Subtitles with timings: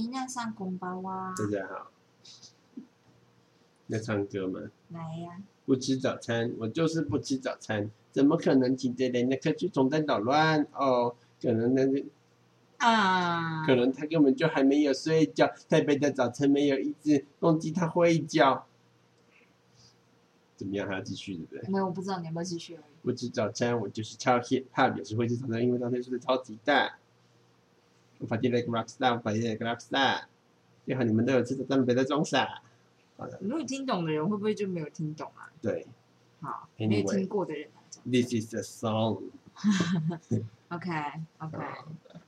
[0.00, 1.90] 伊娜上公包啊，大家好。
[3.88, 4.58] 要唱歌吗？
[4.88, 10.66] 来呀、不吃早餐，我就是不吃早餐，怎么可能请着人的科技总在捣乱？
[10.72, 12.02] 哦，可能那个
[12.78, 13.66] 啊！
[13.66, 18.66] 可能他根本就还没有睡觉，台北的早晨没有一只公鸡，它会叫。
[20.56, 20.88] 怎么样？
[20.88, 21.70] 还要继续对不对？
[21.70, 22.82] 没有，我不知道你要不要继续而已。
[23.02, 26.99] 不吃早餐，我就是超 hip hop，也是会吃早餐，因为当天睡得超级大。
[28.20, 30.20] 我发现了一个 rock star，我发现了一个 rock star。
[30.86, 32.62] 幸好你们都有吃早餐，别再装傻。
[33.16, 35.50] 好的，如果听懂的人会不会就没有听懂啊？
[35.60, 35.86] 对
[36.40, 38.02] 好 Anyway 没有听过的人来讲。
[38.04, 39.22] ，This is a song。
[40.68, 40.90] OK
[41.38, 41.58] OK，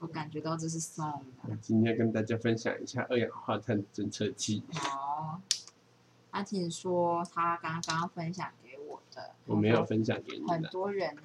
[0.01, 1.23] 我感觉到这是 song。
[1.61, 4.63] 今天跟大家分享一下二氧化碳侦测器。
[4.73, 5.41] 好，
[6.31, 8.51] 阿婷说他刚刚分享
[9.15, 11.17] 的，我没有分享给你很，多人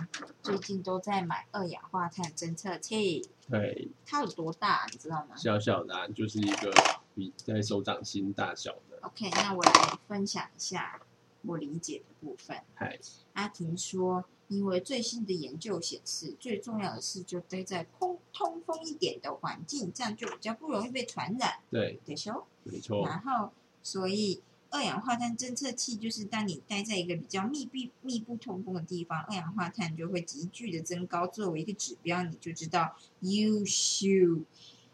[0.44, 6.72] 最近都在买二氧化碳侦测器，对，它有多大，你知道吗小小的、啊，就是一个
[7.16, 9.00] 比在手掌心大小的。
[9.02, 9.72] ？OK，那我来
[10.08, 11.02] 分享一下
[11.44, 12.58] 我理解的部分。
[12.76, 13.00] 嗨，
[13.34, 22.46] 阿婷说，因为最新的研究显示，最重要的是就待在空通风一点的环境，这样就比较不容易被传染，对，对修。
[22.64, 23.52] 没错，然后，
[23.82, 31.26] 所以二氧化碳侦测器就是当你待在一个比较密闭、密不通风的地方，二氧化碳就会急剧的增高。
[31.28, 34.44] 作为一个指标，你就知道 you should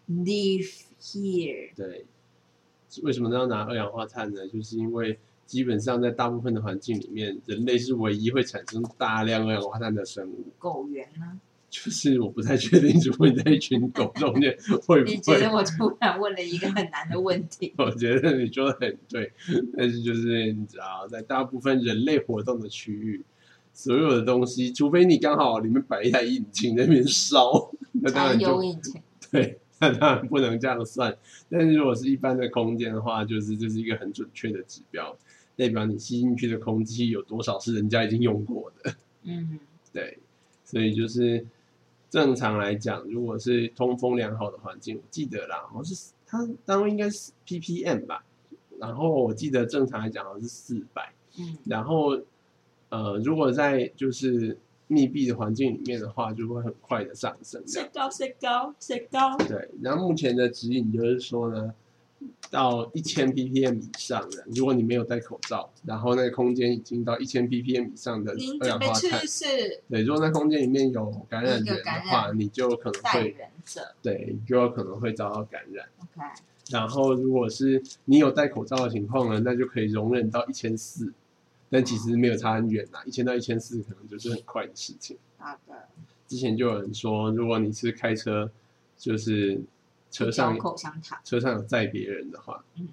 [0.09, 1.73] leave here。
[1.75, 2.05] 对。
[3.01, 4.47] 为什么要拿二氧化碳呢？
[4.47, 10.45] 就是因为基本上在大部分的环境里面，人类是唯一会产生大量二氧化碳的生物。
[10.59, 11.41] 狗源呢？
[11.73, 15.51] 就是我不太确定，如果你在一群狗中间会不你觉得？
[15.51, 17.73] 我突然问了一个很难的问题？
[17.79, 19.33] 我觉得你说的很对，
[19.75, 23.25] 但是就是你知道，在大部分人类活动的区域，
[23.73, 29.01] 所有的东西，除非你刚好里面摆一台引擎在那边烧，那当然就油引擎。
[29.31, 31.17] 对，那当然不能这样算。
[31.49, 35.17] 但是如果是一般的空间的话，就是这是一个很准确的指标，
[35.55, 38.93] 代表你吸进去的空气有多少是人家已经用过的。
[39.23, 39.57] 嗯，
[39.91, 40.19] 对，
[40.63, 41.43] 所以就是
[42.13, 48.23] 正常来讲，如果是通风良好的环境，我记得啦，好像是它单位应该是 ppm 吧，
[48.77, 52.21] 然后我记得正常来讲好像是四百，嗯然后
[52.89, 57.89] 呃，如果在就是密闭的环境里面的话，就会很快的上升这样。
[57.91, 59.35] 高谁高谁高？
[59.47, 61.73] 对，然后目前的指引就是说呢，
[62.49, 73.35] 到一千 ppm 以上的，如果你没有戴口罩，然后那个空间已经到一千 ppm 以上的您二氧化碳去，世对，如果那空间里面有感染源的话，你就可能带会。
[74.01, 75.87] 对，就有可能会遭到感染。
[75.99, 76.27] OK，
[76.69, 81.11] 然后如果是你有戴口罩的情况呢，那就可以容忍到一千四，
[81.69, 85.17] 但其实没有差很远啦，一千到一千四可能就是很快的事情。
[85.37, 85.87] 好的。
[86.27, 88.49] 之前就有人说，如果你是开车，
[88.97, 89.61] 就是
[90.13, 91.19] 车上嚼口香糖。
[91.23, 92.87] 车上有载别人的话，嗯，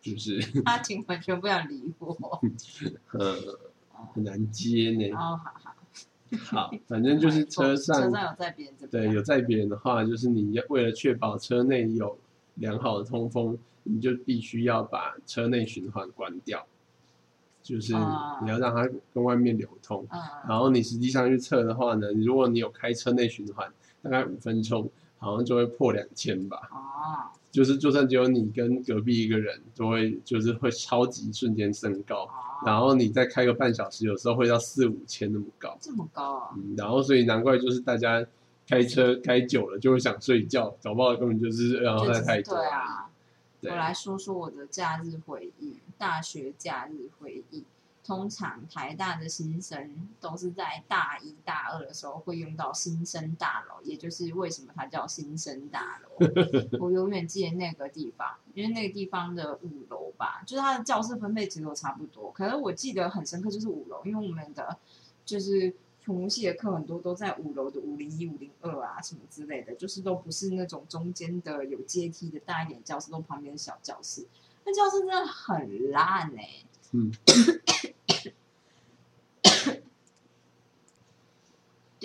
[0.00, 2.40] 就是 阿婷完全不想理我。
[3.18, 3.34] 呃
[4.14, 5.10] 很难接呢。
[5.16, 5.74] 哦，好好。
[6.38, 8.90] 好，反正就是 车上车上有载别人。
[8.90, 12.16] 对有载别人的话，就是你要为了确保车内有
[12.54, 16.64] 良好的通风，你就必须要把车内循环关掉，
[17.62, 20.06] 就是啊你要让它跟外面流通。
[20.10, 23.72] 嗯，然后你实际上去测的话呢，如果你有开车内循环，
[24.02, 24.90] 大概五分钟，
[25.24, 26.68] 好像就会破两千吧。
[26.70, 32.24] 哦，就是就算只有你跟隔壁一个人，都会就是会超级瞬间升高。
[32.24, 32.30] 哦，
[32.66, 35.76] 然后你再开个半小时，有时候会到四五千那么高。
[35.80, 36.50] 这么高啊？
[36.56, 38.24] 嗯，然后所以难怪就是大家
[38.68, 42.54] 开车开久了就会想睡觉，搞不好根本就是二氧化就只是碳太多。
[42.54, 43.10] 对啊。
[43.60, 47.64] 对我来说说我的假日回忆，大学假日回忆。
[48.04, 56.26] 通常台大的新生都是在大一大二的时候会用到新生大楼，也就是为什么它叫新生大楼。
[56.78, 62.30] 我永远记得那个地方，因为那个地方的五楼吧，就是它的教室分配其实都差不多。
[62.32, 64.76] 可是我记得很深刻，就是五楼，因为我们的
[65.24, 65.74] 就是
[66.04, 74.26] 土木系的课很多都在五楼的五零一、五零二啊什么之类的，就是都不是那种中间的有阶梯的大一点教室，都旁边的小教室。
[74.66, 77.10] 那教室真的很烂哎、嗯，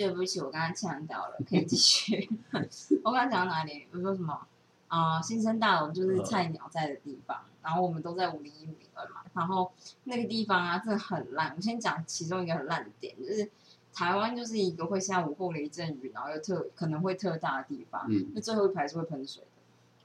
[0.08, 2.30] 对不起，我刚刚呛到了，可以继续。
[3.04, 3.86] 我刚刚讲到哪里？
[3.92, 4.46] 我说什么？
[4.88, 9.20] 啊、新生大楼就是菜鸟在的地方，然后我们都在五零一、五零二嘛。
[9.34, 9.70] 然后
[10.04, 11.52] 那个地方啊，真的很烂。
[11.54, 13.50] 我先讲其中一个很烂的点，就是
[13.92, 18.06] 台湾就是一个会下午后雷阵雨，然后又特可能会特大的地方。
[18.08, 19.44] 嗯，那最后一排是会喷水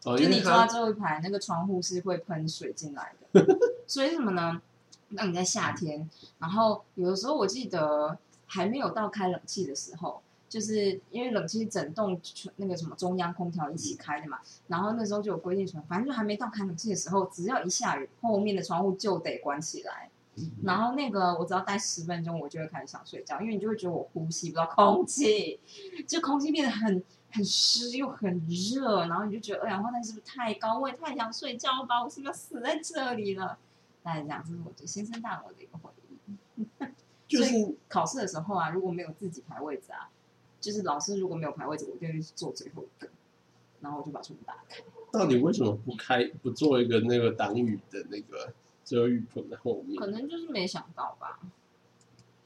[0.03, 3.57] 的，哦，就你坐在最后一排，那个窗户是会喷水进来的。
[3.87, 4.61] 所以什么呢？
[5.09, 6.09] 那你在夏天，
[6.39, 12.19] 然后有的时候我记得还没有到开冷气的时候，就是因为冷气整栋
[12.57, 20.09] 那个什么中央空调一起开的嘛，然后那时候就有规定说，反正就还没到开冷气的时候，只要一下雨，后面的窗户就得关起来。
[20.63, 25.61] 然后那个我只要待十分钟，我就会开始想睡觉，因为你就会觉得我呼吸不到空气，
[26.05, 27.01] 就空气变得很
[27.31, 30.77] 很湿又很热，然后你就觉得二氧化碳是不是太高？
[30.77, 33.57] 我也太想睡觉吧，我是不是要死在这里了？
[34.03, 36.04] 大概这样，这是我对新生大楼的一个回忆。
[37.27, 40.09] 所就是以考试的时候啊，如果没有自己排位置啊，
[40.61, 43.09] 就是老师如果没有排位置，我就会坐最后一个，
[43.81, 44.83] 然后我就把窗户打开。
[45.11, 50.07] 到底为什么不开不做一个那个挡雨的那个遮雨棚在后面可？
[50.07, 51.39] 能就是没想到吧。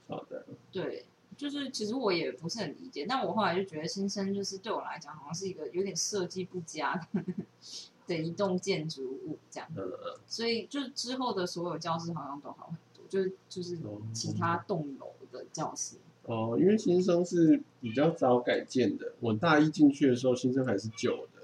[0.07, 1.05] 好的，对，
[1.35, 7.23] 就是其实我也不是很理解，但我后来就觉得新生就是对我来讲，好像是一个有点设计不佳的
[8.07, 12.73] 的一栋建筑物这样，嗯嗯，所以就之后的所有教室好像都好
[13.09, 15.97] 就是就是哦其他栋楼的教室。
[16.23, 21.41] 哦，因为新生是比较早改建的，我大一进去的时候，新生还是旧的。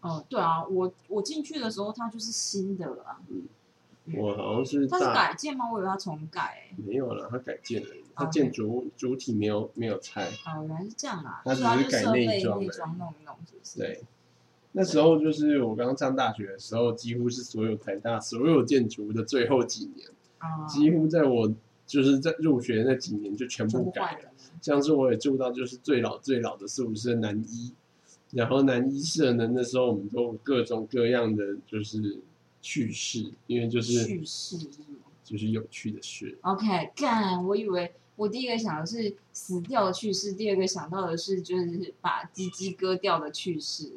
[0.00, 3.48] 哦，对啊，我我进去的时候它就是新的了啊，嗯
[4.16, 5.70] 我好像是它是改建吗？
[5.70, 6.74] 我以为它重改、欸。
[6.82, 10.24] 没有了，它改建了，它建筑主体没有没有拆。
[10.46, 13.78] 哦，原来是这样啊，它只是改内装内装弄一弄，是不是？
[13.78, 14.02] 对，
[14.72, 20.14] 那时候就是我刚上大学的时候，几乎是所有台大所有建筑的最后几年，啊，
[20.68, 21.52] 几乎在我
[21.86, 24.30] 就是在入学那几年就全全部改了。
[24.60, 27.72] 像是我也住到就是最老最老的宿舍男一，
[28.32, 32.18] 然后男一社呢，那时候我们都有各种各样的就是
[32.60, 36.36] 趣事，因为就是去世是什么就是有趣的事。
[36.42, 43.92] ？OK，干，我以为我第一个想的是死掉的去世，第二个想到的是就是把鸡鸡割掉的去世。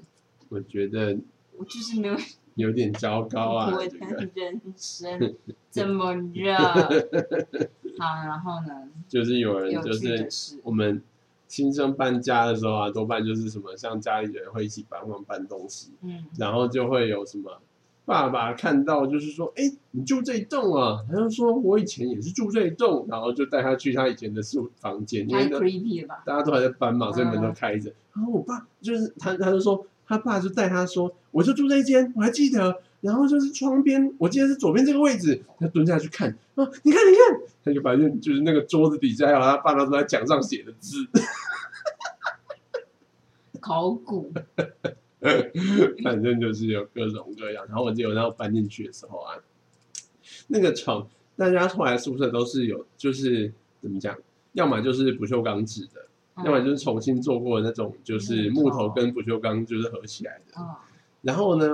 [0.49, 1.17] 我觉得
[1.57, 2.15] 我就是没有
[2.55, 5.35] 有点糟糕啊，我这个的人生
[5.71, 6.55] 这么热。
[7.99, 8.89] 好，然后呢？
[9.07, 11.01] 就是有人就是我们
[11.47, 17.59] 新生搬家的时候啊，多半就是什么像家里人会一起帮忙搬东西，嗯，然后就会有什么
[18.05, 21.05] 爸爸看到就是说，哎，你住这一栋啊？
[21.09, 26.23] 他就说我以前也是住这一栋，然后就带他去他以前的宿房间，因太 creepy 了吧？
[26.25, 27.93] 大家都还在搬嘛，所以门嗯都开着。
[28.13, 32.81] 然后我爸就是他，他就说他爸就带他说，我就住这一间，我还记得。
[32.99, 40.97] 然后就是窗边，我记得是左边这个位置，他蹲下去看啊，你看你看，他就发现就是那个桌子底下还有他爸他都在墙上写的字，
[43.59, 44.31] 考古，
[46.03, 47.65] 反正就是有各种各样。
[47.67, 49.33] 然后我记得我那时候搬进去的时候啊，
[50.47, 54.15] 那个床，大家后来宿舍都是有，就是怎么讲，
[54.53, 60.53] 要么就是不锈钢制的，嗯要么就是重新做过的那种，就是木头跟不锈钢就是合起来的。
[60.57, 60.67] 嗯
[61.21, 61.67] 然后呢，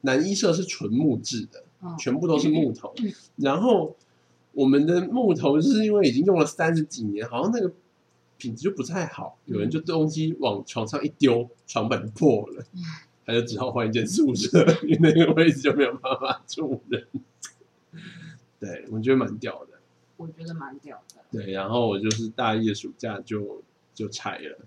[0.00, 3.12] 男一社是纯木质的，嗯全部都是木头嗯。
[3.36, 3.94] 然后
[4.52, 7.70] 我们的木头就是因为已经用了三十几年，好像那个
[8.38, 12.64] 品质就不太好，有人就东西往床上一丢，床板破了，
[13.26, 17.06] 他就只好换一间宿舍，因为那个位置就没有办法住人。
[18.58, 19.78] 对，我觉得蛮屌的。
[20.16, 21.20] 我觉得蛮屌的。
[21.30, 23.62] 对，然后我就是大一的暑假就
[24.00, 24.58] 就拆了。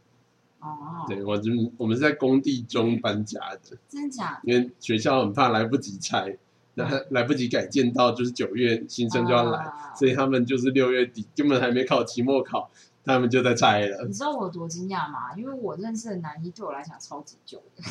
[0.60, 3.78] 哦，对我就我们是在工地中搬家的。
[3.90, 4.40] 真假？
[4.44, 6.38] 因为学校很怕来不及拆，
[6.76, 12.72] 那来不及改建到就是九月新生就要来，啊所以他们就是六月底根本还没考期末考，
[13.04, 14.14] 他们就在拆了你。
[14.14, 15.36] 知道我有多惊讶吗？
[15.36, 17.84] 因为我认识的男一对我来讲超级久的，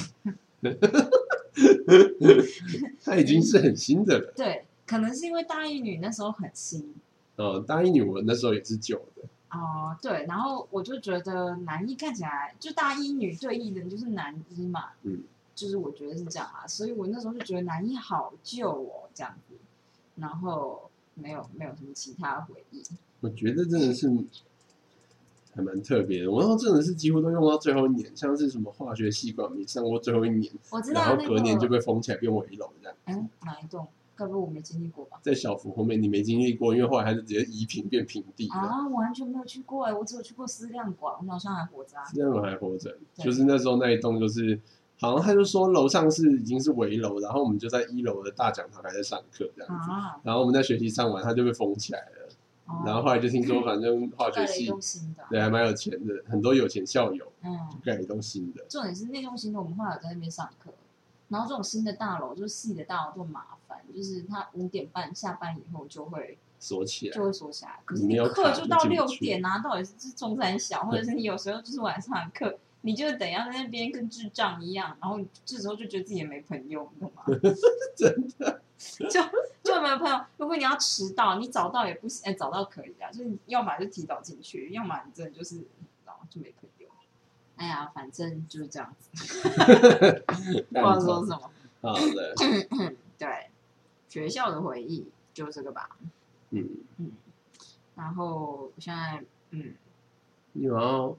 [3.05, 4.33] 他已经是很新的了。
[4.35, 6.95] 对，可能是因为大一女那时候很新
[7.37, 9.23] 哦，大一女我那时候也是旧的，
[9.53, 15.23] 哦、对，然后我就觉得男一看起来就大一女对应的就是男一嘛，嗯，
[15.55, 19.55] 就是我觉得是这样啊，所以我那时候就觉得男一好旧哦，这样子，
[20.17, 22.83] 然后没有没有什么其他回忆，
[23.21, 24.11] 我觉得真的是
[25.55, 26.31] 还蛮特别的。
[26.31, 32.97] 我那时候真的是几乎都用到最后一年，像是什么化学系管没上过最后一年，我知然后道隔年就，被封起来变围楼这样。
[33.05, 33.87] 嗯，哪一栋？
[34.23, 35.19] 该不会我没经历过吧？
[35.23, 38.55] 在小福后面你没经历过，因为后来还是直接移平变平地了。
[38.55, 42.05] 啊，我完全没有去过哎，我只有去过思量馆，我好像还活着啊。
[42.15, 44.59] 这样我还活着，就是那时候那一栋就是，
[45.01, 52.29] 好像他就说楼上是已经是围楼，然后我们就在一楼的大讲堂还在上课这样子，啊，然后我们在学习上完，他就被封起来了，
[52.67, 54.73] 哦然后后来就听说反正化学系
[55.29, 60.71] 对还蛮有钱的，很多有钱校友嗯，盖了一栋新的，重点是那栋新的，我们后来有在那边上课，
[61.29, 63.62] 然后这种新的大楼，就是系的大楼就麻烦，
[63.93, 77.25] 就是他五点半下班以后就会锁起来就，会锁起来，可是你课就到六点啊，到底是是中山小，或者是你有时候就是晚上的课，你就等下在那边跟智障一样，然后这时候就觉得自己也没朋友，你懂吗？
[77.97, 79.21] 真的， 就
[79.63, 80.21] 就没有朋友。
[80.39, 85.57] 如果你要迟到，你早到也不行，哎，早到可以啊，就是你要么就提早进去，要么你真的就是
[86.05, 86.89] 然后就没朋友。
[87.57, 89.11] 哎呀，反正就是这样子，
[90.27, 91.51] 不知道说什么。
[91.81, 92.35] 好的，
[93.19, 93.51] 对，
[94.13, 95.97] 学校的回忆就这个吧。
[96.51, 97.13] 嗯嗯，
[97.95, 99.75] 然后现在，嗯，
[100.53, 101.17] 然后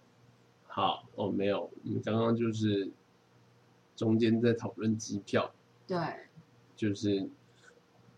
[0.67, 2.91] 好，哦，没有，我们刚刚就是
[3.95, 5.51] 中间在讨论机票，
[5.87, 5.97] 对，
[6.75, 7.27] 就是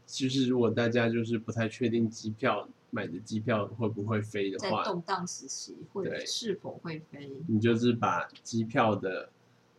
[0.06, 7.32] 其实如果大家就是不太确定机票买的机票会不会飞的话，在动荡时期会对是否会飞？
[7.48, 9.30] 你就是把机票的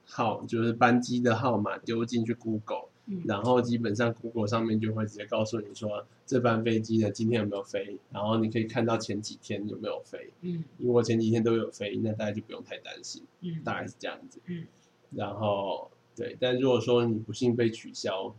[0.07, 10.31] 号，就是班机的号码丢进去 Google，嗯然后基本上 Google 上面就会直接告诉你说这班飞机呢今天有没有飞，然后你可以看到前几天有没有飞。
[10.41, 14.41] 嗯如果前几天都有飞，那大家就不用太担心，嗯大概是这样子。
[14.47, 14.67] 嗯，
[15.13, 18.35] 然后对，但如果说你不幸被取消，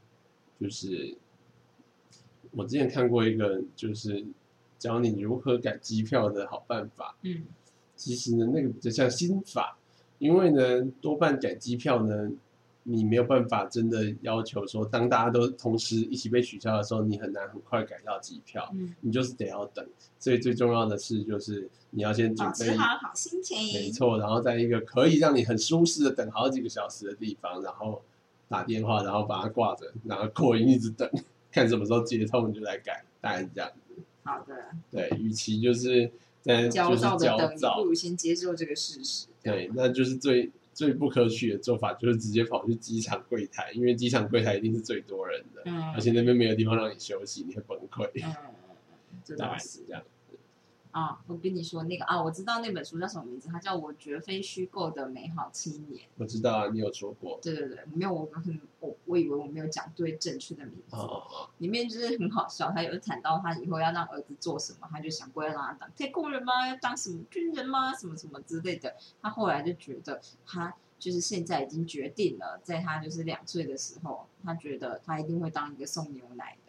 [0.60, 1.16] 就是
[2.52, 4.26] 我之前看过一个，就是
[4.78, 7.16] 教你如何改机票的好办法。
[7.22, 7.44] 嗯
[7.96, 9.76] 其实呢，那个比较像心法，
[10.20, 12.32] 因为呢，多半改机票呢，
[12.90, 19.86] 你没有办法真的要求说，当大家都同时一起被取消的时候，你很难很快改到机票，嗯，你就是得要等。
[20.18, 23.58] 所以最重要的是，就是你要先准备好好心情。
[23.74, 28.02] 没错，然后在一个可以让你很舒适的等好几个小时的地方，然后
[28.48, 31.10] 打电话，然后把它挂着，然后扩音一直等，
[31.52, 34.02] 看什么时候接通你就来改，大概是这样子。
[34.24, 34.56] 好的，
[34.90, 36.10] 对，与其就是
[36.42, 37.28] 在焦就是躁的
[37.60, 39.28] 等，不，如先接受这个事实。
[39.44, 48.08] 对，那就是最最不可取的做法，就是直接跑去机场柜台，因为机场柜台一定是最多人的，嗯而且那边没有地方让你休息，你会崩溃。
[49.36, 50.04] 大概是这样。
[50.98, 51.20] 啊。
[51.28, 56.06] 我跟你说那个啊，我知道那本书叫什么名字，它叫《我绝非虚构的美好青年》。
[56.18, 57.40] 我知道啊，你有说过。
[57.42, 60.96] 对对对，没有，我很我我以为我没有讲对正确的名字。
[60.96, 66.68] 哦哦哦，里面就是很好笑，他有谈到他以后要让儿子做什么，他就想过要让他当太空人吗？
[66.68, 67.94] 要当什么军人吗？
[67.94, 68.96] 什么什么之类的。
[69.22, 76.67] 他后来就觉得他就是现在已经决定了，在他就是两岁的时候，他觉得他一定会当一个送牛奶的。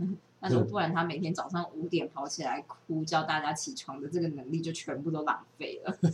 [0.00, 5.96] 嗯但是不然他每天早上五点跑起来哭叫大家起床的这个能力就全部都浪费了。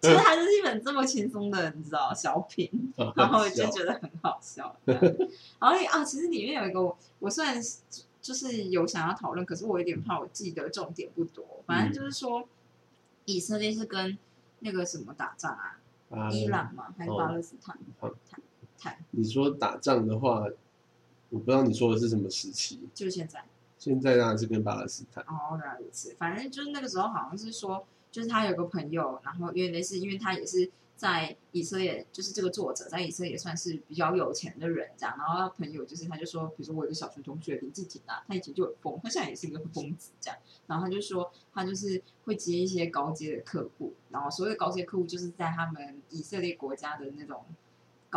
[0.00, 2.70] 其实它就是一本这么轻松的，你知道小品，
[3.16, 4.74] 然后我就觉得很好笑。
[4.86, 4.96] 然
[5.60, 7.60] 后啊，其实里面有一个我，我虽然
[8.22, 11.44] 就是有想要讨论，可是我有点怕我记得重点不多。
[11.66, 12.48] 反正就是说，
[13.24, 14.16] 以色列是跟
[14.60, 15.78] 那个什么打仗啊？
[16.10, 16.94] 啊伊朗吗？
[16.96, 17.76] 还是巴勒斯坦？
[18.00, 18.40] 哦坦
[18.78, 20.46] 坦你说打仗的话，
[21.30, 22.88] 我不知道你说的是什么时期。
[22.94, 23.44] 就是现在。
[23.78, 25.22] 现在当然是跟巴勒斯坦。
[25.24, 26.14] 哦，原来如此。
[26.18, 35.14] 反正就是那个时候好像是说，就是他有个朋友，然后因为类似，因为他也是在以色列，就是这个作者在以色列算是比较有钱的人这样。
[35.18, 40.38] 然后他朋友就是他就说，比如说我有个小学同学林志廷啊，他以前就很疯，他现在也是一个疯子这样。
[40.66, 47.44] 然后他就说，他就是会接一些高阶的客户，然后所谓的高阶客户就是在他们以色列国家的那种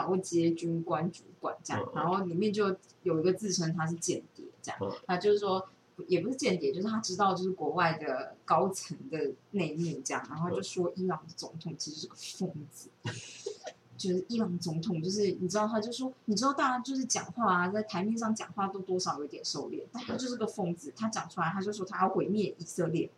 [0.08, 1.92] 高阶军官主管这样嗯。
[1.96, 5.68] 然后里面就有一个自称他是间谍这样嗯，他就是说。
[6.08, 12.88] 也不是间谍，就是他知道就是国外的高层的内幕这样，然后就说伊朗的总统其实是个疯子，
[13.98, 23.12] 就是伊朗总统就是你知道他就说你知道大家就是讲话啊，在台面上讲话都多少有点收敛，但他就是个疯子，他讲出来他就说他要毁灭以色列，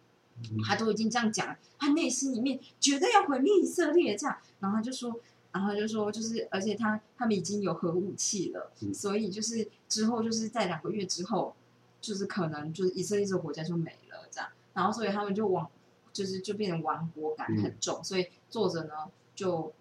[0.49, 5.19] 嗯他都已经这样讲了，他内心里面绝对要毁灭以色列这样，然后他就说。
[5.51, 8.93] 然后就说，就是，而且他他们已经有核武器了，嗯。
[8.93, 11.55] 所以就是之后就是在两个月之后，
[11.99, 15.69] 就是可能就是以色列这个国家就没了这样，然后所以他们就亡，
[16.13, 18.93] 就是就变成亡国感很重，所以作者呢
[19.35, 19.73] 就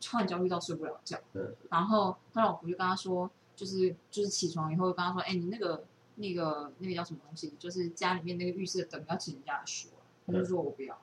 [0.00, 1.54] 突然焦虑到睡不了觉，嗯。
[1.70, 5.84] 然后他老婆就跟他说，就是就是起床以后跟他说，哎，你那个
[6.16, 10.98] 那个那个叫什么东西，就是家里面那个浴室的灯要请人家来修啊，他就说我不要，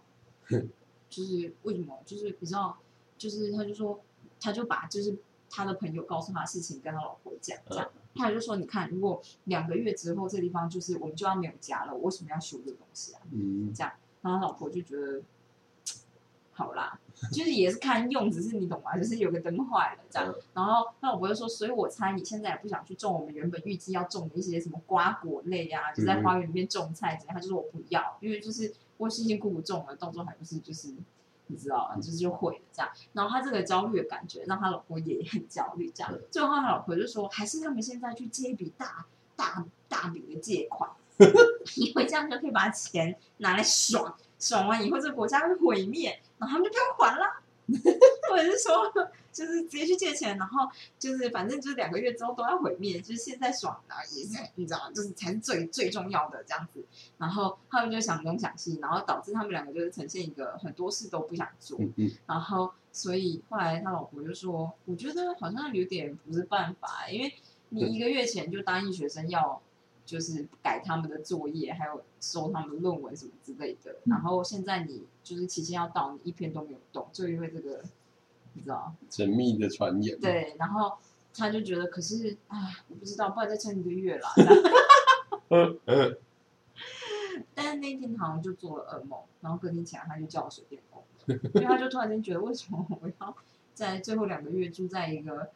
[1.10, 2.00] 就是为什么？
[2.06, 2.78] 就是你知道，
[3.18, 4.02] 就是他就说，
[4.40, 5.16] 他就把就是
[5.50, 13.22] 他的朋友告诉他的事情跟他老婆讲，这样，他就说，你看，如果两个月之后这地方就是我们就要没有家了，我为什么要修这个东西啊？
[13.32, 15.22] 嗯，这样，然后他老婆就觉得，
[16.52, 17.00] 好啦，
[17.32, 18.98] 就是也是看用，只是你懂吗？
[18.98, 27.36] 就是有个灯坏了这样，然后那老婆就说，所以我猜你现在也不想去种我们原本预计要种的一些什么瓜果类啊，就在花园里面种菜怎样？
[27.36, 30.94] 他就说我不要，因为就是我辛辛苦苦种了，到时候还不是就是。
[31.48, 36.12] 你知道吗，就是就毁了这样，然后他这个焦虑的感觉让他老婆也很焦虑，这样。
[36.32, 40.90] 最后他老婆就说，还是他们现在去借一笔大大大笔的借款，
[41.78, 47.26] 因为这样就可以把钱拿来爽，爽完以后这个国家会毁灭，然后他们就不用还了。
[48.30, 48.92] 或者是说
[49.32, 50.70] 就是直接去借钱，然后
[51.00, 56.84] 就是反正就是两个月之后都要毁灭，就是现在爽的也是你知道，就是才是最最重要的这样子。
[57.18, 61.78] 然后他们就想东想西，然后导致他们两个就是呈现一个很多事都不想做。
[61.80, 67.34] 嗯嗯，然后所以后来他老婆就说，我觉得好像有点不是办法，因为
[67.70, 69.62] 你一个月前就答应学生要。
[70.06, 73.96] 就是改他们的作业，还有收他们的论文什么之类的。
[74.06, 77.82] 然后现在你就是期限要到，你一篇都没有动，就因为这个，
[78.54, 78.94] 你知道？
[79.10, 80.20] 神秘的传言。
[80.20, 80.94] 对，然后
[81.34, 84.30] 他就觉得，可是，啊，我不知道，不然再撑一个月啦。
[87.56, 91.04] 但是那天好像就做了噩梦，然后隔天起来他就叫我水电工，
[91.56, 93.36] 因为他就突然间觉得，为什么我要
[93.74, 95.50] 在最后两个月住在一个。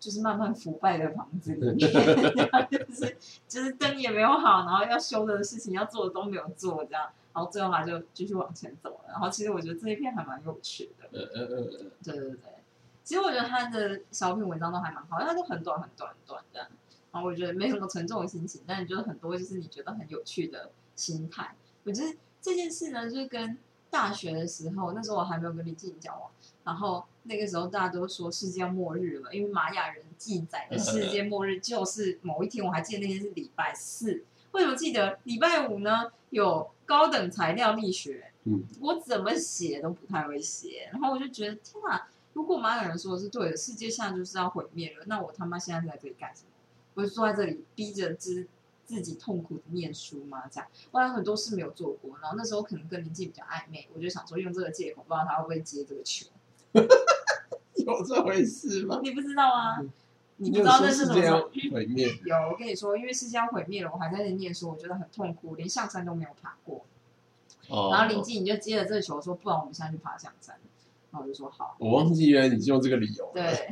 [0.00, 1.78] 就是慢慢腐败的房子里面，
[2.70, 3.16] 就是
[3.48, 9.08] 就是灯也没有好，然后要修的事情要做的都没有做，这样，然后最后他就继续往前走了。
[9.08, 11.26] 然后其实我觉得这一篇还蛮有趣的，对
[12.14, 12.38] 对对。
[13.02, 16.68] 其实我觉得他的小品文章都还蛮好，因为它都很短很短很短这样。
[17.10, 21.54] 然后我觉得没什么沉重的心情，但是就是很多就是你觉得很有趣的心态。
[21.84, 23.56] 我觉得这件事呢，就是跟
[23.88, 26.30] 大学的时候，那时候我还没有跟李静交往。
[26.64, 34.24] 然后那个时候大家都说世界末日了，因为玛雅人记载的世界末日就是某一天，我还记得那天是礼拜四。
[34.52, 36.10] 为什么记得礼拜五呢？
[36.30, 40.88] 有高等材料力学，嗯，我怎么写都不太会写。
[40.92, 46.48] 然后我就觉得天哪，如果玛雅人说的是对的，世界现在就是要毁灭了，那我他妈现在在这里干什么？
[46.94, 48.46] 我就坐在这里逼着自
[48.84, 50.44] 自己痛苦的念书吗？
[50.50, 52.18] 这样，我有很多事没有做过。
[52.20, 56.26] 然后那时候可能跟林静比较暧昧，我就想说用这个借口，不知道他会不会接这个球。
[57.86, 59.00] 有这回事吗？
[59.02, 59.78] 你不知道啊？
[60.40, 62.06] 你不知道那是什么毁灭？
[62.24, 66.84] 有，我跟你说，因为世界要毁灭了，我还在那念书，我觉得很痛苦，连象山都没有爬过。
[67.68, 67.90] 哦。
[67.92, 70.54] 然后林静你就接了这个球，说不然我们现在去爬象山。
[71.10, 71.74] 然后我就说好。
[71.78, 73.30] 我忘记原来你是用这个理由。
[73.34, 73.68] 对。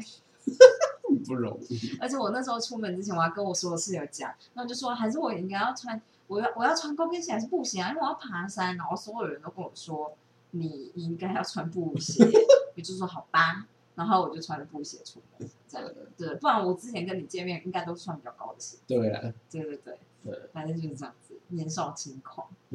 [1.27, 1.97] 不容易。
[2.01, 7.91] 而且我那时候出门之前，我还跟我所有室友讲，那我就说还是我应该要穿，我要我要穿高跟鞋还是布鞋啊？
[7.91, 8.77] 因为我要爬山。
[8.77, 10.17] 然后所有人都跟我说，
[10.51, 12.25] 你应该要穿布鞋。
[12.77, 18.77] 我就说好吧，然后我就穿了布鞋出门，这样对，不然我之前跟你见面应该都是穿比较高的鞋。
[18.87, 19.77] 对啊，对对
[20.23, 22.47] 对，反正就是这样子，年少轻狂。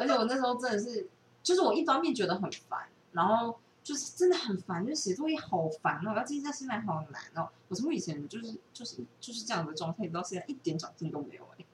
[0.00, 1.08] 而且我那时候真的是，
[1.42, 7.48] 就是我一方面觉得很烦，然后就是真的很烦，就是写作业好烦哦，要记在心来好难哦。
[7.68, 11.64] 我从以前就是就是就是这样的状态，到现在一点长进都没有哎。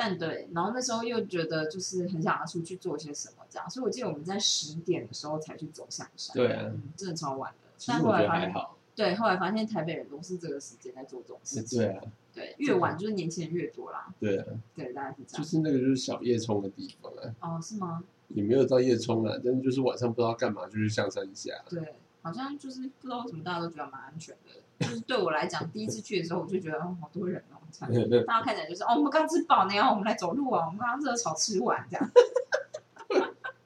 [0.00, 7.68] 但对，然后那时候又觉得就是很想要出去做些什么这样，所以我记得我们在十点的时候才去走象山，对啊，真的超晚的。
[7.84, 8.54] 但后来发现，
[8.94, 15.42] 对，后来发现台北人都是这个时间在做这种事情，对啊，对，越晚就是年轻人越多啦，对啊，对，大概是这样。
[15.42, 18.04] 就是那个就是小夜冲的地方啊，哦，是吗？
[18.28, 24.86] 也没有到夜冲啊，但是就是晚上不知道干嘛就去象山下，对，好像就是不知道为什么大家都觉得蛮安全的。
[24.86, 27.57] 就是对我来讲，第一次去的时候，我就觉得哦，好多人哦，
[28.26, 32.10] 大家看起来就是哦，我们刚吃饱呢，我们来走路啊，我们刚刚热炒吃完这样。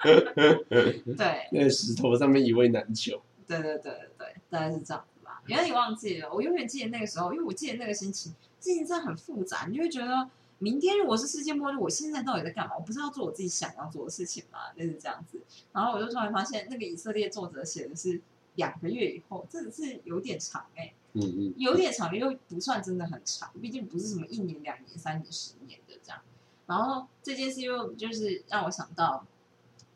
[1.17, 3.23] 对，那石头上面一位难求。
[3.47, 5.43] 对对对对大概是这样子吧。
[5.47, 9.67] 原来你忘记了，我永远记得那个时候，因为我记得那个心情，心情真的很复杂。
[9.69, 12.75] 你就会觉得，明天如果是世界末日，我现在到底在干嘛？
[12.77, 14.59] 我不是要做我自己想要做的事情吗？
[14.77, 15.41] 类似这样子。
[15.73, 18.21] 然后我就突然发现，那个以色列作者写的是
[18.57, 20.93] 两个月以后，真的是有点长哎。
[21.15, 26.21] 嗯嗯，有点长，又不算真的很长，毕竟不是什么一年、两年、三年、十年的这样。
[26.67, 29.27] 然后这件事又就是让我想到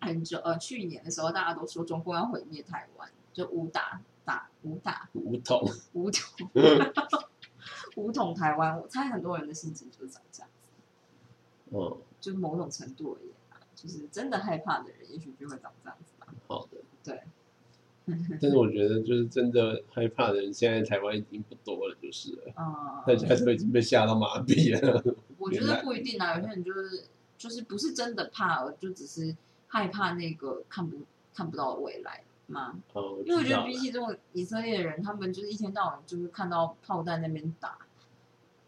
[0.01, 6.51] 很久呃，去年的时候大家都说中国要毁灭台湾，就武打打武打武统 武统
[7.97, 8.79] 武统台湾。
[8.79, 11.77] 我猜很多人的心情就是长这样子。
[11.77, 16.27] 哦，就某种程度而言啊，就是真的害怕的人，也许就会长这样子吧。
[16.47, 17.23] 好的，对。
[18.41, 22.53] 但是我觉得，就是真的害怕的人，现在台湾已经不多了，就是了。
[22.55, 25.03] 啊，大家都已经被吓到麻痹了。
[25.39, 27.05] 我觉得不一定啊，有些人就是
[27.37, 30.99] 就是不是真的怕，就只是害怕那个看不
[31.35, 32.77] 看不到未来吗？
[32.93, 37.77] 哦，因为我觉得比起这种以色列人，他们就是一天到晚就是看到炮弹那边打，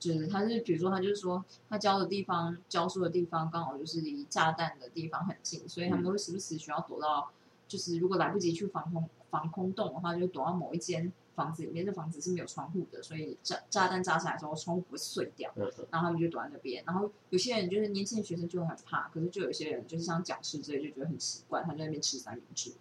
[0.01, 7.31] 就是他是比如说他就是说他教的地方教书的地方刚好就是离炸弹的地方很近，所以他们会时不时需要躲到，
[7.69, 9.09] 就是如果来不及去防空。
[9.31, 11.85] 防空洞的话，就躲到某一间房子里面。
[11.85, 15.53] 这房子是没有窗户的，所以炸炸弹炸下来的时候，窗户不会碎掉。
[15.91, 16.83] 然后他们就躲在那边。
[16.87, 22.73] 然后有些人就是年轻的学生就很怕，可是就有些人就是像讲师之类，就觉得很奇怪，他在那边吃三明治，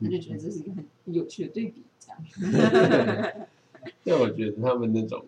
[0.00, 1.82] 他就觉得这是一个很有趣的对比。
[1.98, 2.18] 这样。
[4.04, 5.24] 但我觉得他们那种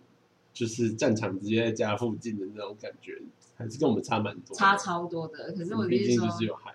[0.52, 3.20] 就是战场直接在家附近的那种感觉，
[3.56, 5.52] 还是跟我们差蛮多，差超多的。
[5.52, 6.74] 可是我毕竟就是有海。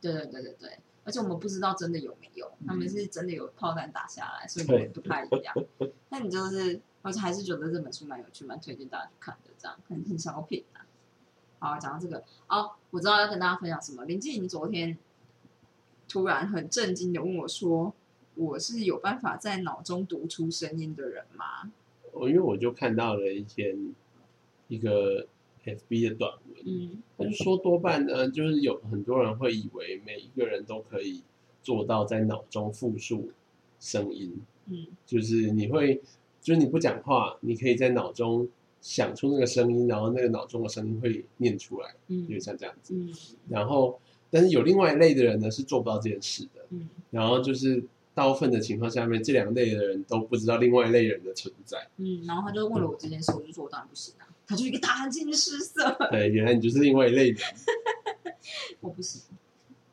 [0.00, 0.78] 对对对对对。
[1.10, 5.52] 而而且我们不知道真的有没有，他们是真的有炮弹打下来，所以对不太一样。
[6.08, 10.86] 那你就是，而且还是觉得这本书蛮有趣，蛮推荐大家去看的，这样很很小品啊。
[11.58, 14.04] 好，讲到这个，哦，我知道要跟大家分享什么。
[14.04, 14.96] 林静，你昨天
[16.06, 17.92] 突然很震惊的问我说
[18.36, 21.72] ：“我是有办法在脑中读出声音的人吗
[22.12, 23.96] 我因为我就看到了一篇
[24.68, 25.26] 一个
[25.64, 31.22] FB 的短文，？”嗯他就说多半呢，就是有很多人会以为每一个人都可以
[31.62, 33.30] 做到在脑中复述
[33.78, 36.00] 声音，嗯就是你会，
[36.40, 38.48] 就是你不讲话，你可以在脑中
[38.80, 42.94] 想出那个声音，然后那个脑中的声音会念出来，嗯就像这样子。
[42.94, 43.12] 嗯
[43.48, 43.98] 然后，
[44.30, 46.66] 但是有另外一类的人呢是做不到这件事的。
[46.70, 47.82] 嗯然后就是
[48.14, 51.88] 大部分的情况下面，这两类的人都不知道另外一类人的存在。
[51.96, 54.28] 嗯，然后他就问了我这件事，我就说我当然不行啊。
[54.50, 57.38] 他就一个大惊失色，对，原来你就是另外一类人，
[58.82, 59.22] 我不行。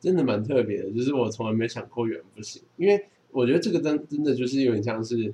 [0.00, 0.90] 真的蛮特别的。
[0.90, 5.32] 就是我从来没想过有人不行，因为我觉得这个真真的就是有点像是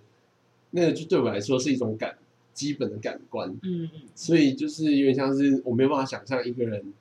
[0.73, 2.19] 那个，就对我来说是一种感
[2.53, 3.49] 基本的感官。
[3.63, 6.93] 嗯嗯所以就是有点像是我没有办法想象一个人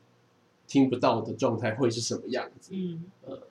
[0.66, 2.72] 听不到的状态会是什么样子。
[2.74, 3.48] 嗯呃，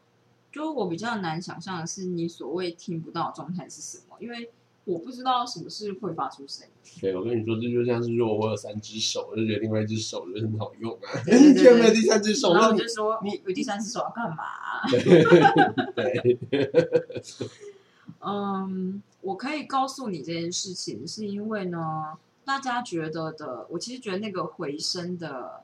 [0.51, 4.17] 就我比较难想象的是，你所谓听不到的状态是什么？
[4.19, 4.51] 因为
[4.85, 6.73] 我不知道什么是会发出声音。
[7.01, 11.23] 对，我跟你说，这就像是如果我有三只手，我就觉得另外一只手就很好用啊。
[11.25, 14.45] 对对对 你居然没有第三只手，然后你我就说，你有第三只手要干嘛？
[15.95, 16.39] 对，
[18.21, 25.63] 嗯，我可以告诉你这件事情，是因为呢，大家觉得的，我其实觉得那个回声的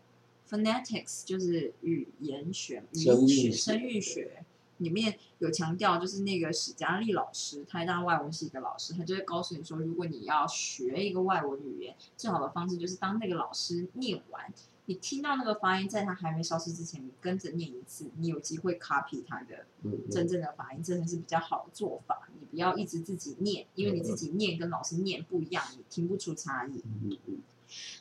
[0.48, 4.44] phonetics 就是语言学、语声音学声韵学
[4.79, 14.53] 里面有强调，就是那个史嘉丽老师，台大外文系的老师，他就会告诉你说，如果你要学一个外文语言，最好的方式就是当那个老师念完。
[14.87, 22.27] 你听到那个发音，在他还没消失之前，你跟着念一次，你有机会 copy 他的嗯真正的发音真的是比较好的做法。
[22.41, 26.83] 你不要一直自己念，因为你自己念跟老师念不一样，你听不出差异。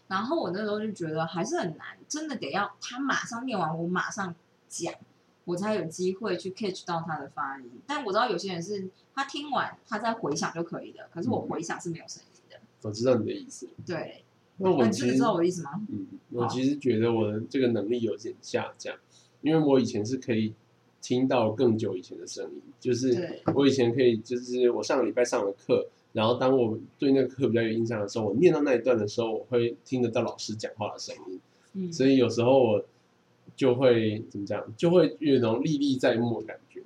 [0.08, 4.34] 然后我那时候就觉得还是很难，真的得要他马上念完，我马上
[4.70, 4.94] 讲，
[5.48, 7.66] 我才有机会去 catch 到他的发音。
[7.88, 12.58] 但我知道有些人是他听完他再回想就可以了，可是我回想是没有声音的。
[12.82, 13.68] 我知道你的意思。
[13.86, 14.24] 对，
[14.58, 15.72] 那我其实那你知道我的意思吗？
[15.90, 18.94] 嗯，我其实觉得我的这个能力有点下降，
[19.42, 20.54] 因为我以前是可以
[21.02, 31.40] 听到更久以前的声音，就是，我以前可以，就是我上个礼拜上的课，然后当我对那个课比较有印象的时候，我念到那一段的时候，我会听得到老师讲话的声音，
[31.74, 32.86] 嗯，所以有时候我
[33.58, 36.84] 就会怎么讲，就会有一种历历在目的感觉。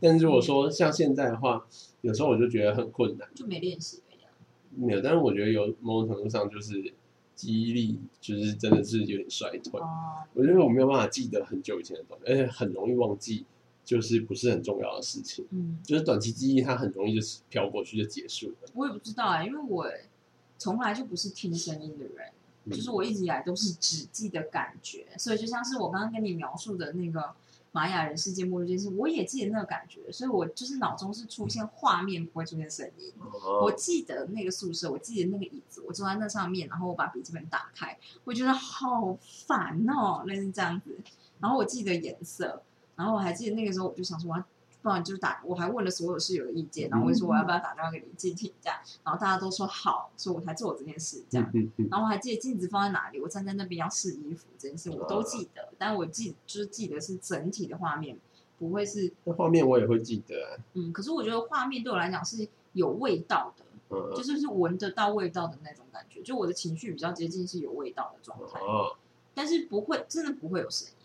[0.00, 1.66] 但是如果说像现在的话，
[2.02, 4.30] 有时候我就觉得很困难，就没练习而已啊。
[4.76, 5.00] 没有。
[5.00, 6.92] 但是我觉得有某种程度上就是
[7.34, 9.80] 记忆力，就是真的是有点衰退。
[9.80, 13.46] 哦，我觉得我没有办法记得很久以前的东西，而且很容易忘记，
[13.82, 15.46] 就是不是很重要的事情。
[15.50, 18.54] 嗯，就是短期记忆，它很容易就是飘过去就结束了。
[18.74, 19.90] 我也不知道啊、因为我
[20.58, 22.30] 从来就不是听声音的人。
[22.64, 27.32] 嗯就是我一直以来都是只记得感觉，所以就像是我刚刚跟你描述的那个
[27.72, 33.12] 玛雅人世界末日这件事，我也记得那个感觉，所以我就是脑中是出现画面，不会出现声音。
[33.42, 40.96] 我哦，记得那个宿舍，我记得那个椅子，我坐在那上面，然后我把笔记本打开，我觉得好烦哦，类似这样子。
[41.38, 42.62] 然后我记得颜色，
[42.96, 44.44] 然后我还记得那个时候我就想说，我要
[44.82, 51.52] 不然就打，我还问了所有室友的意见，然后我就说我要不要打电话给林静婷这样，然后大家都说好，所以我才做这件事这样。
[51.90, 55.68] 然后我还记得镜子放在哪里，我站在那边要试衣服这件事，我都记得。
[55.76, 58.18] 但我记就是记得是整体的画面，
[58.58, 60.92] 不会是那画面我也会记得啊，嗯。
[60.92, 66.22] 可是我觉得画面对我来讲是有味道的，嗯，就是是闻得到味道的那种感觉。
[66.22, 68.96] 就我的情绪比较接近是有味道的状态，哦，
[69.34, 70.99] 但是不会真的不会有声音嗯。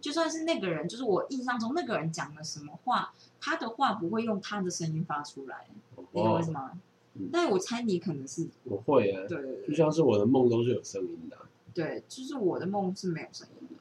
[0.00, 6.80] 就算是那个人，就是我印象中那个人讲了什么话，他的话不会用他的声音发出来，你懂我意思哦，吗
[7.14, 7.28] 嗯？
[7.32, 11.42] 但我猜你可能是我会啊，对对对就像是我的梦都是有声音的啊，
[11.72, 13.74] 对，就是我的梦是没有声音的。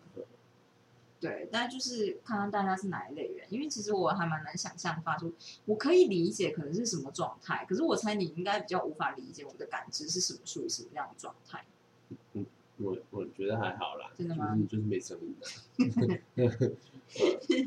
[1.19, 5.31] 对，但就是看看大家是哪一类人，因为其实我还蛮难想象发出，
[5.63, 11.63] 我可以理解可能是什么状态，可是我猜你应该比较无法理解我的感知是什么属于什么样的状态。
[12.77, 14.55] 我我觉得还好啦，真的吗？
[14.55, 15.47] 就是就是没声音的，
[17.19, 17.65] 我也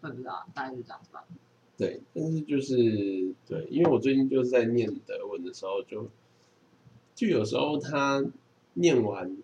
[0.00, 1.24] 不知道，大概就这样子吧。
[1.76, 2.76] 对，但是就是
[3.46, 6.08] 对，因为我最近就是在念德文的时候就，
[7.14, 8.24] 就有时候他
[8.74, 9.36] 念完，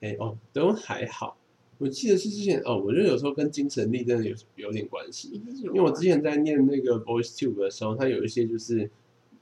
[0.00, 1.36] 哎哦，德文还好，
[1.78, 8.90] 我记得是之前哦，我觉得有时候跟精神力真的有有点关系，因为我之前在念那个 Voice Tube 的时候，它有一些就是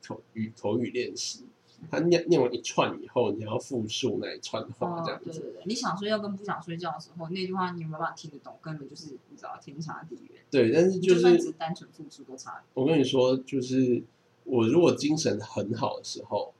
[0.07, 1.45] 口语口语练习，
[1.91, 5.31] 他念念完一串以后，你要复述那一串话哦这样，子。
[5.31, 8.57] 对对对，你想睡觉跟不想睡觉的时候，那句话你有没有办法听得懂？
[8.61, 10.43] 根本就是你知道天差地远。
[10.51, 12.63] 对，但是你就是单纯复述都差。
[12.75, 14.03] 我跟你说，就是
[14.45, 16.53] 我如果精神很好的时候，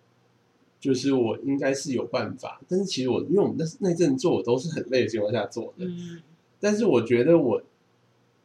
[0.79, 2.61] 就是我应该是有办法。
[2.69, 5.85] 但是其实我因为我们那那阵做，我都是很累的情况下做的。
[5.87, 6.23] 嗯，
[6.61, 7.63] 但是我觉得我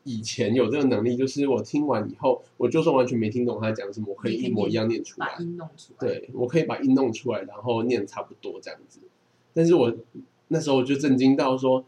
[0.04, 5.36] 以前有这个能力，就是我听完以后，我就算完全没听懂他讲什么，我可以一模一样念出把来。
[5.40, 9.00] 音弄出来。，对，我可以把音弄出来，然后念差不多这样子。
[9.54, 9.96] 但是我
[10.50, 11.86] 那时候我就震惊到说，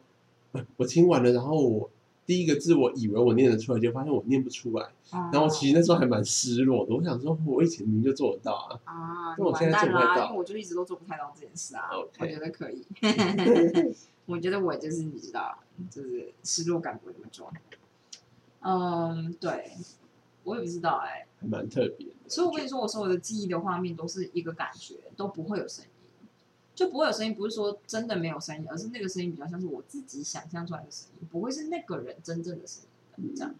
[0.53, 1.89] 呃我听完了，然后我
[2.25, 4.87] 第一个字我以为我念得出来，就发现我念不出来。
[5.11, 8.79] 然然后其实那时候还蛮失落的，我想说，我以前明明就做得到啊。
[8.85, 11.89] 啊，那我现在做不太到因为我就一直都做不太到这件事啊。
[11.91, 12.83] OK 我觉得可以，
[14.25, 15.59] 我觉得我就是你知道，
[15.91, 17.47] 就是失落感不会那么重。
[18.67, 19.77] 嗯，对，
[20.43, 22.13] 我也不知道哎、还蛮特别的。
[22.27, 25.91] 所以我跟你说，我所有的记忆的画面都是一个感觉，都不会有声音，
[26.73, 27.35] 就不会有声音。
[27.35, 32.83] 不是说真的没有声音，而是那个声音比较像是我自己想象出来的声音，不会是那个人真正的声
[33.17, 33.59] 音这样子。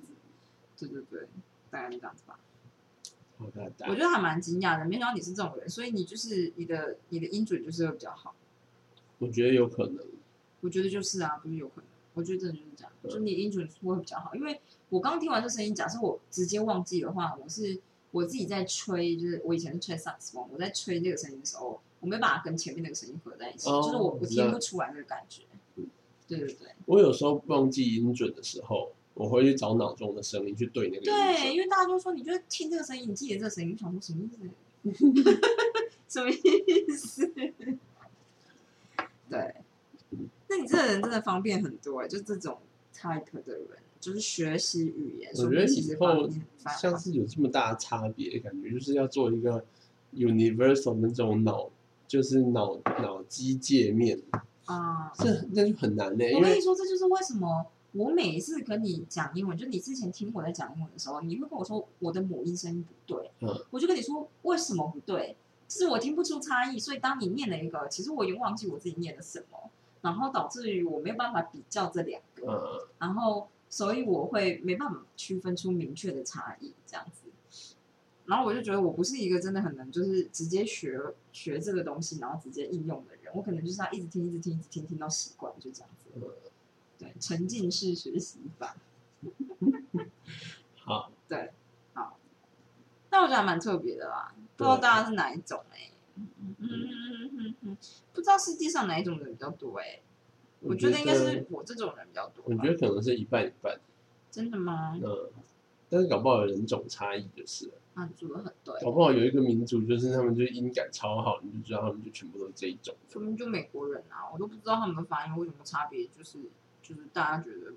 [0.77, 1.27] 对对对，
[1.69, 2.39] 大概是这样子吧。
[3.37, 8.33] 我觉得还蛮惊讶的，没想到你是这种人，所以你就是你的你的音准就是会比较好。
[9.19, 10.03] 我觉得有可能。
[10.61, 14.33] 我觉得就是啊，不是有可能，我觉得真的就是这样，嗯就你音准会比较好。
[14.33, 17.79] 因为我刚听完这声音，假设我直接忘记的话，我是
[18.11, 25.43] 我自己在吹，就是我以前是吹萨克斯风，我在吹这个声音的时候，我没把它跟前面那个声音合在一起，哦就是我我听不出来那个感觉。
[26.27, 34.49] 对对对我有时候忘记音准的时候，我会去找脑中的声音去对那个音对，因为大家都说，你就是听这个声音，你记得这个声音，你想说什么意思？
[36.07, 37.33] 什么意思？
[40.65, 42.57] 这个人真的方便很多哎、就这种
[42.93, 43.67] type 的人，
[43.99, 46.29] 就是学习语言，我觉得以后
[46.79, 49.63] 像是有这么大的差别，感觉就是要做一个
[50.13, 51.69] universal 那种脑，
[52.07, 54.21] 就是脑脑机界面，
[54.65, 55.11] 啊。
[55.17, 65.35] 这那就很难呢、我跟你说，这就是为什么我每一次跟你讲英文，就你之前听我在讲英文的时候，你会跟我说我的母音声音不对，嗯我就跟你说为什么不对，
[65.67, 69.71] 就是我听不出差异，所以当你念了一个，其实我已经忘记我自己念了什么，
[70.05, 77.23] 然后导致于我没有办法比较这两个，呃，然后所以我会没办法区分出明确的差异，这样子。
[78.27, 80.99] 然后我就觉得我不是一个真的很能就是直接学
[81.31, 83.33] 学这个东西，然后直接应用的人。
[83.33, 86.21] 我可能就是要一直听、一直听、一直听，听到习惯，就这样子。
[86.99, 88.75] 对，沉浸式学习法。
[90.85, 91.51] 好，对，
[91.93, 92.17] 好。
[93.09, 97.77] 但我觉得还蛮特别的啦，不知道大家是哪一种哎、嗯嗯嗯
[98.13, 100.01] 不知道世界上哪一种人比较多哎、
[100.61, 102.43] 我觉得应该是我这种人比较多。
[102.47, 103.79] 我觉得可能是一半一半，
[104.31, 104.99] 真的吗？
[105.03, 105.29] 嗯，
[105.89, 108.73] 但是搞不好有人种差异就是了，啊，你说的很对。
[108.81, 112.95] 搞不好有一个民族就是他们就音感超好，你就知道他们就全部都是这一种。
[113.09, 116.39] 说明就美国人啊，我都不知道他们的发音为什么差别，就是
[116.81, 117.73] 就是大家觉得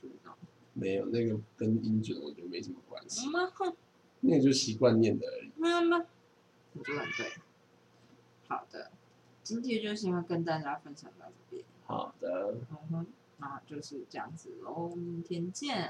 [0.00, 0.36] 不知道。
[0.72, 3.28] 没有那个跟音准，我觉得没什么关系，
[4.20, 5.50] 那个就是习惯念的而已。
[5.56, 5.98] 妈妈，
[6.74, 7.32] 我觉得很对。
[8.50, 8.90] 好的，
[9.44, 11.64] 今天就先跟大家分享到这边。
[11.86, 15.88] 好的，嗯哼，那就是这样子喽，明天见。